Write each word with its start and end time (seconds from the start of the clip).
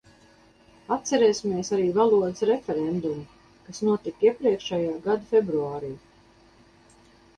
Atcerēsimies 0.95 1.69
arī 1.77 1.83
valodas 1.97 2.41
referendumu, 2.51 3.27
kas 3.67 3.83
notika 3.91 4.27
iepriekšējā 4.31 4.97
gada 5.07 5.31
februārī! 5.35 5.93